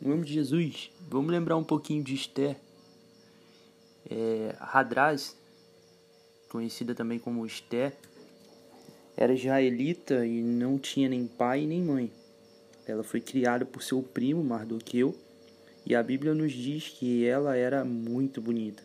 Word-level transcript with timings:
Em 0.00 0.06
nome 0.06 0.24
de 0.24 0.32
Jesus, 0.32 0.92
vamos 1.10 1.32
lembrar 1.32 1.56
um 1.56 1.64
pouquinho 1.64 2.04
de 2.04 2.14
Esther. 2.14 2.56
É, 4.08 4.54
conhecida 6.48 6.94
também 6.94 7.18
como 7.18 7.44
Esther, 7.44 7.92
era 9.16 9.34
israelita 9.34 10.24
e 10.24 10.40
não 10.40 10.78
tinha 10.78 11.08
nem 11.08 11.26
pai 11.26 11.66
nem 11.66 11.82
mãe. 11.82 12.12
Ela 12.86 13.02
foi 13.02 13.20
criada 13.20 13.66
por 13.66 13.82
seu 13.82 14.00
primo 14.00 14.44
Mardoqueu 14.44 15.16
e 15.84 15.96
a 15.96 16.02
Bíblia 16.02 16.32
nos 16.32 16.52
diz 16.52 16.90
que 16.90 17.26
ela 17.26 17.56
era 17.56 17.84
muito 17.84 18.40
bonita. 18.40 18.84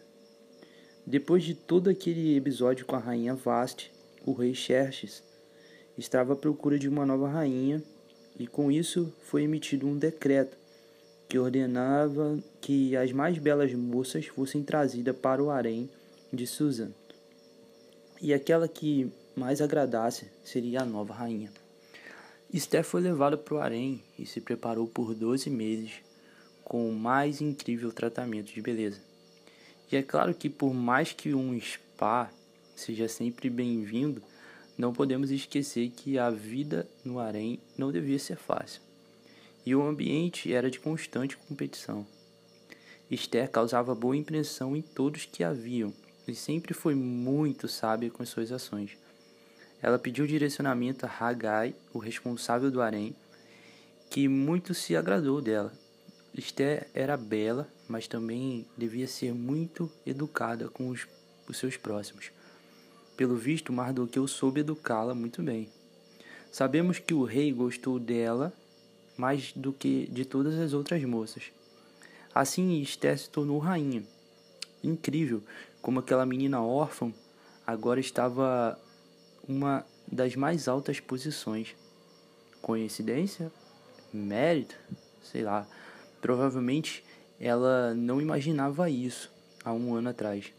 Depois 1.05 1.43
de 1.43 1.53
todo 1.53 1.91
aquele 1.91 2.35
episódio 2.35 2.87
com 2.87 2.95
a 2.95 2.99
rainha 2.99 3.35
Vaste, 3.35 3.91
o 4.25 4.33
rei 4.33 4.55
Xerxes 4.55 5.21
estava 5.95 6.33
à 6.33 6.35
procura 6.35 6.79
de 6.79 6.89
uma 6.89 7.05
nova 7.05 7.29
rainha 7.29 7.83
e 8.39 8.47
com 8.47 8.71
isso 8.71 9.13
foi 9.21 9.43
emitido 9.43 9.85
um 9.85 9.95
decreto 9.95 10.62
que 11.33 11.39
ordenava 11.39 12.37
que 12.61 12.95
as 12.95 13.11
mais 13.11 13.39
belas 13.39 13.73
moças 13.73 14.27
fossem 14.27 14.61
trazidas 14.61 15.15
para 15.15 15.43
o 15.43 15.49
harém 15.49 15.89
de 16.31 16.45
Susan 16.45 16.91
e 18.21 18.31
aquela 18.31 18.67
que 18.67 19.11
mais 19.35 19.59
agradasse 19.59 20.29
seria 20.43 20.83
a 20.83 20.85
nova 20.85 21.11
rainha. 21.11 21.51
Esther 22.53 22.83
foi 22.83 23.01
levada 23.01 23.35
para 23.35 23.55
o 23.55 23.57
harém 23.57 24.03
e 24.15 24.27
se 24.27 24.39
preparou 24.39 24.85
por 24.85 25.15
doze 25.15 25.49
meses 25.49 26.03
com 26.63 26.87
o 26.87 26.93
mais 26.93 27.41
incrível 27.41 27.91
tratamento 27.91 28.53
de 28.53 28.61
beleza. 28.61 29.01
E 29.91 29.95
é 29.95 30.03
claro 30.03 30.35
que 30.35 30.51
por 30.51 30.71
mais 30.71 31.13
que 31.13 31.33
um 31.33 31.59
spa 31.59 32.31
seja 32.75 33.07
sempre 33.07 33.49
bem-vindo, 33.49 34.21
não 34.77 34.93
podemos 34.93 35.31
esquecer 35.31 35.89
que 35.89 36.19
a 36.19 36.29
vida 36.29 36.87
no 37.03 37.17
harém 37.17 37.59
não 37.75 37.91
devia 37.91 38.19
ser 38.19 38.37
fácil. 38.37 38.92
E 39.65 39.75
o 39.75 39.81
ambiente 39.81 40.53
era 40.53 40.69
de 40.69 40.79
constante 40.79 41.37
competição. 41.37 42.05
Esther 43.09 43.49
causava 43.49 43.95
boa 43.95 44.17
impressão 44.17 44.75
em 44.75 44.81
todos 44.81 45.25
que 45.25 45.43
a 45.43 45.53
viam 45.53 45.93
e 46.27 46.33
sempre 46.33 46.73
foi 46.73 46.95
muito 46.95 47.67
sábia 47.67 48.09
com 48.09 48.25
suas 48.25 48.51
ações. 48.51 48.97
Ela 49.81 49.99
pediu 49.99 50.25
direcionamento 50.25 51.05
a 51.05 51.09
Haggai, 51.09 51.75
o 51.93 51.99
responsável 51.99 52.71
do 52.71 52.81
harém, 52.81 53.15
que 54.09 54.27
muito 54.27 54.73
se 54.73 54.95
agradou 54.95 55.41
dela 55.41 55.73
Esther 56.35 56.87
era 56.95 57.15
bela, 57.15 57.67
mas 57.87 58.07
também 58.07 58.65
devia 58.75 59.07
ser 59.07 59.33
muito 59.33 59.91
educada 60.03 60.67
com 60.67 60.89
os, 60.89 61.07
os 61.47 61.57
seus 61.57 61.77
próximos. 61.77 62.31
Pelo 63.15 63.35
visto, 63.35 63.71
Mardoqueu 63.71 64.27
soube 64.27 64.61
educá-la 64.61 65.13
muito 65.13 65.43
bem. 65.43 65.69
Sabemos 66.51 66.97
que 66.97 67.13
o 67.13 67.23
rei 67.23 67.51
gostou 67.51 67.99
dela 67.99 68.51
mais 69.17 69.51
do 69.53 69.71
que 69.71 70.07
de 70.07 70.25
todas 70.25 70.57
as 70.59 70.73
outras 70.73 71.03
moças. 71.03 71.51
Assim, 72.33 72.81
Esther 72.81 73.17
se 73.17 73.29
tornou 73.29 73.59
rainha. 73.59 74.03
Incrível 74.83 75.43
como 75.83 75.99
aquela 75.99 76.25
menina 76.25 76.63
órfã 76.63 77.13
agora 77.67 77.99
estava 77.99 78.79
uma 79.47 79.85
das 80.09 80.33
mais 80.35 80.67
altas 80.69 81.01
posições. 81.01 81.75
Coincidência? 82.61 83.51
Mérito? 84.13 84.75
Sei 85.21 85.43
lá. 85.43 85.67
Provavelmente 86.21 87.03
ela 87.37 87.93
não 87.93 88.21
imaginava 88.21 88.89
isso 88.89 89.29
há 89.63 89.73
um 89.73 89.93
ano 89.93 90.09
atrás. 90.09 90.53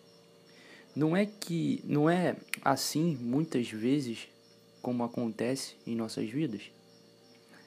Não 0.95 1.17
é 1.17 1.25
que 1.25 1.81
não 1.85 2.09
é 2.09 2.37
assim 2.63 3.17
muitas 3.17 3.69
vezes 3.71 4.29
como 4.83 5.03
acontece 5.03 5.75
em 5.87 5.97
nossas 5.97 6.29
vidas. 6.29 6.71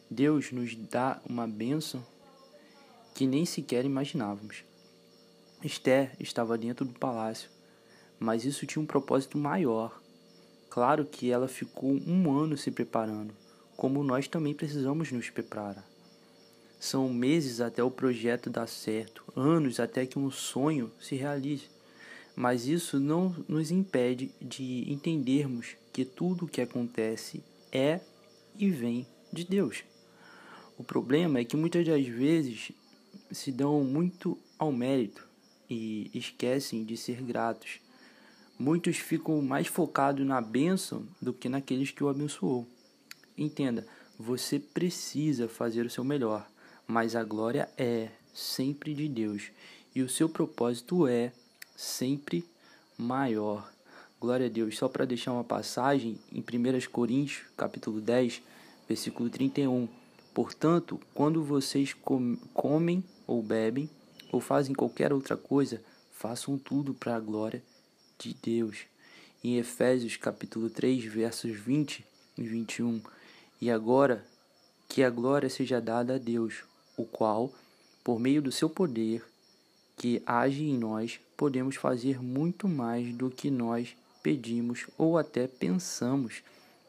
Deus 0.10 0.52
nos 0.52 0.74
dá 0.76 1.22
uma 1.28 1.46
bênção 1.46 2.06
que 3.14 3.28
nem 3.28 3.46
sequer 3.46 3.84
imaginávamos. 3.84 4.64
Esther 5.64 6.16
estava 6.20 6.58
dentro 6.58 6.86
do 6.86 6.94
palácio, 6.94 7.50
mas 8.20 8.46
isso 8.46 8.66
tinha 8.66 8.82
um 8.82 8.86
propósito 8.86 9.38
maior. 9.38 10.02
Claro 10.70 11.04
que 11.04 11.30
ela 11.32 11.48
ficou 11.48 11.92
um 12.08 12.32
ano 12.32 12.56
se 12.56 12.72
preparando, 12.72 13.34
como 13.76 14.04
nós 14.04 14.28
também 14.28 14.54
precisamos 14.54 15.12
nos 15.12 15.30
preparar. 15.30 15.86
São 16.80 17.12
meses 17.12 17.60
até 17.60 17.84
o 17.84 17.92
projeto 17.92 18.50
dar 18.50 18.68
certo, 18.68 19.26
anos 19.36 19.80
até 19.80 20.06
que 20.06 20.20
um 20.20 20.30
sonho 20.30 20.92
se 21.00 21.16
realize. 21.16 21.70
Mas 22.36 22.68
isso 22.68 23.00
não 23.00 23.36
nos 23.48 23.72
impede 23.72 24.32
de 24.40 24.90
entendermos 24.92 25.76
que 25.92 26.06
tudo 26.06 26.46
o 26.46 26.48
que 26.48 26.62
acontece 26.62 27.44
é 27.72 28.00
e 28.56 28.70
vem 28.70 29.08
de 29.34 29.44
Deus. 29.44 29.84
O 30.78 30.84
problema 30.84 31.40
é 31.40 31.46
que 31.46 31.58
muitas 31.58 31.86
das 31.86 32.06
vezes 32.06 32.72
se 33.32 33.52
dão 33.52 33.84
muito 33.84 34.38
ao 34.58 34.72
mérito 34.72 35.28
e 35.70 36.10
esquecem 36.14 36.84
de 36.84 36.96
ser 36.96 37.22
gratos. 37.22 37.80
Muitos 38.60 38.98
ficam 38.98 39.42
mais 39.42 39.68
focados 39.68 40.26
na 40.26 40.40
bênção 40.42 41.06
do 41.22 41.34
que 41.34 41.50
naqueles 41.50 41.92
que 41.92 42.04
o 42.04 42.10
abençoou. 42.10 42.68
Entenda, 43.38 43.88
você 44.18 44.60
precisa 44.60 45.48
fazer 45.48 45.86
o 45.86 45.90
seu 45.90 46.04
melhor 46.04 46.48
mas 46.88 47.16
a 47.16 47.24
glória 47.24 47.70
é 47.78 48.08
sempre 48.34 48.94
de 48.94 49.10
Deus 49.10 49.52
e 49.94 50.02
o 50.02 50.08
seu 50.08 50.30
propósito 50.30 51.06
é 51.06 51.34
sempre 51.76 52.46
maior. 52.98 53.70
Glória 54.20 54.46
a 54.46 54.50
Deus. 54.50 54.78
Só 54.78 54.88
para 54.88 55.06
deixar 55.06 55.34
uma 55.34 55.44
passagem 55.44 56.18
em 56.32 56.40
1 56.40 56.90
Coríntios, 56.90 57.46
capítulo 57.58 58.00
10, 58.00 58.42
versículo 58.88 59.30
31. 59.30 59.88
Portanto, 60.38 61.00
quando 61.16 61.44
vocês 61.44 61.96
comem 62.54 63.04
ou 63.26 63.42
bebem 63.42 63.90
ou 64.32 64.40
fazem 64.40 64.76
qualquer 64.76 65.12
outra 65.12 65.36
coisa, 65.36 65.82
façam 66.12 66.60
tudo 66.60 66.94
para 66.94 67.16
a 67.16 67.20
glória 67.20 67.64
de 68.20 68.36
Deus. 68.36 68.82
Em 69.44 69.58
Efésios 69.58 70.16
capítulo 70.16 70.70
3, 70.70 71.06
versos 71.06 71.58
20 71.58 72.06
e 72.38 72.44
21. 72.44 73.02
E 73.60 73.72
agora 73.72 74.24
que 74.88 75.02
a 75.02 75.10
glória 75.10 75.50
seja 75.50 75.82
dada 75.82 76.14
a 76.14 76.20
Deus, 76.20 76.64
o 76.96 77.04
qual, 77.04 77.52
por 78.04 78.20
meio 78.20 78.40
do 78.40 78.52
seu 78.52 78.70
poder 78.70 79.26
que 79.98 80.22
age 80.24 80.66
em 80.66 80.78
nós, 80.78 81.20
podemos 81.36 81.78
fazer 81.78 82.22
muito 82.22 82.68
mais 82.68 83.12
do 83.12 83.32
que 83.32 83.50
nós 83.50 83.98
pedimos 84.22 84.86
ou 85.00 85.18
até 85.18 85.48
pensamos. 85.48 86.44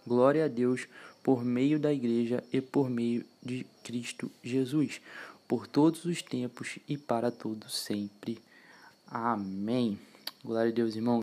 Glória 0.06 0.44
a 0.44 0.48
Deus 0.48 0.86
por 1.28 1.44
meio 1.44 1.78
da 1.78 1.92
Igreja 1.92 2.42
e 2.50 2.58
por 2.58 2.88
meio 2.88 3.22
de 3.42 3.66
Cristo 3.84 4.30
Jesus, 4.42 4.98
por 5.46 5.66
todos 5.66 6.06
os 6.06 6.22
tempos 6.22 6.78
e 6.88 6.96
para 6.96 7.30
todos 7.30 7.80
sempre. 7.80 8.38
Amém. 9.06 9.98
Glória 10.42 10.70
a 10.70 10.74
Deus, 10.74 10.96
irmão. 10.96 11.16